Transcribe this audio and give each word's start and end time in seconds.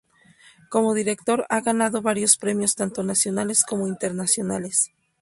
Como 0.71 0.95
director 0.95 1.45
ha 1.49 1.61
ganado 1.61 2.01
varios 2.01 2.35
premios 2.35 2.73
tanto 2.73 3.03
nacionales 3.03 3.63
como 3.63 3.85
internacionales. 3.87 4.91